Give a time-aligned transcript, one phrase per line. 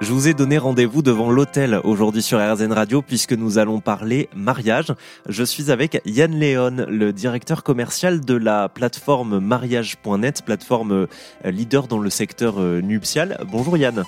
[0.00, 4.28] Je vous ai donné rendez-vous devant l'hôtel aujourd'hui sur RZN Radio puisque nous allons parler
[4.34, 4.94] mariage.
[5.28, 11.06] Je suis avec Yann Léon, le directeur commercial de la plateforme mariage.net, plateforme euh,
[11.50, 13.44] leader dans le secteur euh, nuptial.
[13.50, 14.04] Bonjour Yann.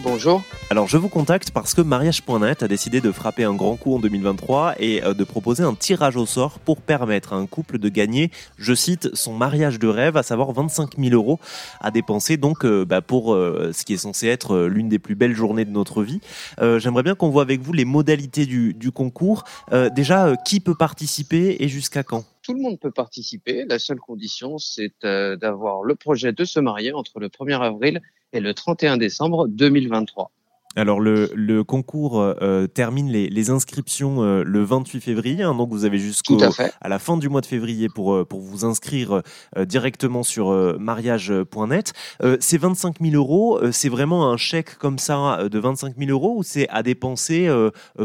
[0.00, 0.42] Bonjour.
[0.70, 3.98] Alors je vous contacte parce que mariage.net a décidé de frapper un grand coup en
[3.98, 7.90] 2023 et euh, de proposer un tirage au sort pour permettre à un couple de
[7.90, 11.38] gagner, je cite, son mariage de rêve, à savoir 25 000 euros
[11.80, 15.14] à dépenser donc euh, bah, pour euh, ce qui est censé être l'une des plus
[15.14, 16.20] belles journées de notre vie.
[16.60, 19.44] J'aimerais bien qu'on voit avec vous les modalités du, du concours.
[19.94, 22.24] déjà, qui peut participer et jusqu'à quand?
[22.42, 23.64] Tout le monde peut participer.
[23.68, 28.00] La seule condition, c'est d'avoir le projet de se marier entre le 1er avril
[28.32, 30.30] et le 31 décembre 2023.
[30.76, 35.70] Alors le, le concours euh, termine les, les inscriptions euh, le 28 février, hein, donc
[35.70, 36.34] vous avez jusqu'à
[36.80, 39.22] à, la fin du mois de février pour, euh, pour vous inscrire
[39.56, 41.92] directement sur mariage.net.
[42.40, 46.42] ces 25 000 euros, c'est vraiment un chèque comme ça de 25 000 euros ou
[46.42, 47.48] c'est à dépenser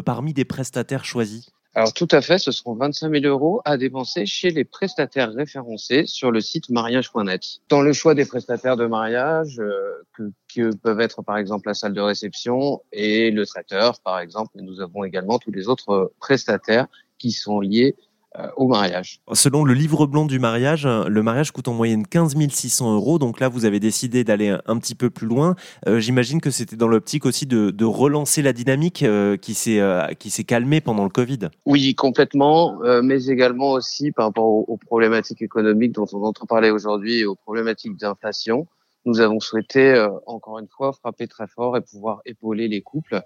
[0.06, 1.52] parmi des prestataires choisis?
[1.80, 6.04] Alors tout à fait, ce seront 25 000 euros à dépenser chez les prestataires référencés
[6.08, 7.62] sur le site mariage.net.
[7.70, 11.94] Dans le choix des prestataires de mariage, euh, que, peuvent être par exemple la salle
[11.94, 17.32] de réception et le traiteur par exemple, nous avons également tous les autres prestataires qui
[17.32, 18.09] sont liés euh,
[18.58, 19.22] au mariage.
[19.34, 23.20] Selon le livre blanc du mariage, le mariage coûte en moyenne 15 600 euros.
[23.20, 25.56] Donc là, vous avez décidé d'aller un, petit peu plus loin.
[25.88, 29.82] Euh, j'imagine que c'était dans l'optique aussi de, relancer la dynamique euh, qui s'est
[30.20, 31.50] qui s'est calmée pendant le Covid.
[31.66, 37.20] Oui, complètement, mais également aussi par rapport aux, problématiques économiques dont on entend parler aujourd'hui
[37.20, 38.68] et aux problématiques d'inflation
[39.06, 43.22] nous avons souhaité, encore une fois, frapper très fort et pouvoir épauler les couples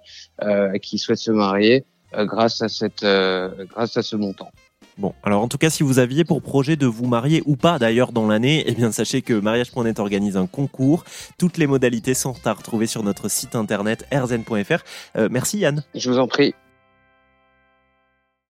[0.81, 4.51] qui souhaitent se marier grâce à cette, grâce à ce montant.
[4.97, 7.79] Bon, alors en tout cas, si vous aviez pour projet de vous marier ou pas
[7.79, 11.03] d'ailleurs dans l'année, eh bien sachez que mariage.net organise un concours.
[11.37, 14.83] Toutes les modalités sont à retrouver sur notre site internet rzn.fr.
[15.15, 15.83] Euh, merci Yann.
[15.95, 16.53] Je vous en prie.